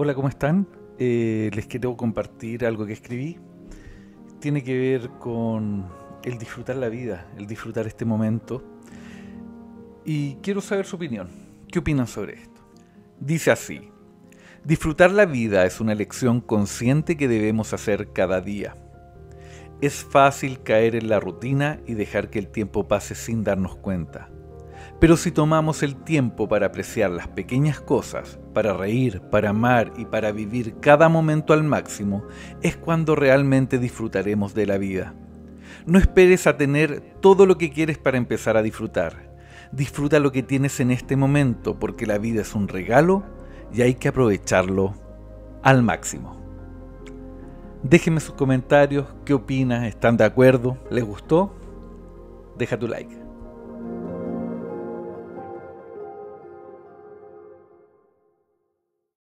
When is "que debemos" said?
17.16-17.72